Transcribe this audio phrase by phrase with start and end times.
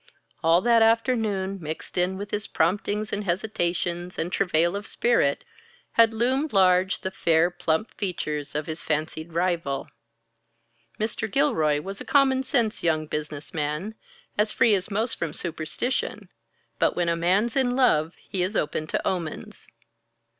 [0.43, 5.43] All that afternoon, mixed in with his promptings and hesitations and travail of spirit,
[5.91, 9.89] had loomed large, the fair, plump features of his fancied rival.
[10.99, 11.31] Mr.
[11.31, 13.93] Gilroy was a common sense young business man,
[14.39, 16.29] as free as most from superstition;
[16.79, 19.67] but when a man's in love he is open to omens.